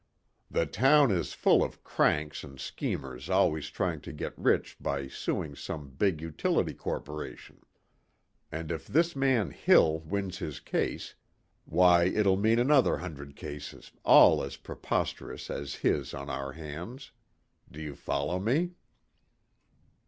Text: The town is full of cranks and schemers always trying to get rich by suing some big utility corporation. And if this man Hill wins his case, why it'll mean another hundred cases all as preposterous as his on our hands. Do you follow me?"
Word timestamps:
The 0.49 0.65
town 0.65 1.11
is 1.11 1.33
full 1.33 1.63
of 1.63 1.83
cranks 1.83 2.43
and 2.43 2.59
schemers 2.59 3.29
always 3.29 3.69
trying 3.69 4.01
to 4.01 4.11
get 4.11 4.35
rich 4.35 4.75
by 4.81 5.07
suing 5.07 5.55
some 5.55 5.91
big 5.91 6.21
utility 6.21 6.73
corporation. 6.73 7.61
And 8.51 8.71
if 8.71 8.87
this 8.87 9.15
man 9.15 9.51
Hill 9.51 9.99
wins 9.99 10.39
his 10.39 10.59
case, 10.59 11.13
why 11.65 12.05
it'll 12.05 12.35
mean 12.35 12.57
another 12.57 12.97
hundred 12.97 13.35
cases 13.35 13.91
all 14.03 14.41
as 14.43 14.57
preposterous 14.57 15.51
as 15.51 15.75
his 15.85 16.15
on 16.15 16.31
our 16.31 16.53
hands. 16.53 17.11
Do 17.69 17.79
you 17.79 17.93
follow 17.93 18.39
me?" 18.39 18.71